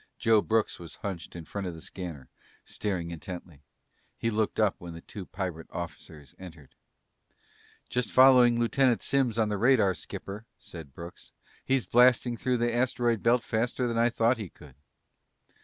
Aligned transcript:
Joe 0.17 0.41
Brooks 0.41 0.79
was 0.79 0.95
hunched 1.05 1.35
in 1.35 1.45
front 1.45 1.67
of 1.67 1.75
the 1.75 1.79
scanner, 1.81 2.27
staring 2.65 3.11
intently. 3.11 3.61
He 4.17 4.31
looked 4.31 4.59
up 4.59 4.73
when 4.81 4.95
the 4.95 5.01
two 5.01 5.27
pirate 5.27 5.67
officers 5.69 6.33
entered. 6.39 6.73
"Just 7.87 8.09
following 8.11 8.59
Lieutenant 8.59 9.03
Simms 9.03 9.37
on 9.37 9.49
the 9.49 9.59
radar, 9.59 9.93
skipper," 9.93 10.47
said 10.57 10.91
Brooks. 10.95 11.33
"He's 11.63 11.85
blasting 11.85 12.35
through 12.35 12.57
the 12.57 12.73
asteroid 12.75 13.21
belt 13.21 13.43
faster 13.43 13.87
than 13.87 13.99
I 13.99 14.09
thought 14.09 14.39
he 14.39 14.49
could." 14.49 14.73